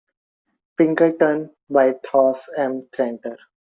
Pinkerton 0.79 1.51
by 1.69 1.91
Thos 2.03 2.49
M. 2.57 2.89
Tranter. 2.91 3.37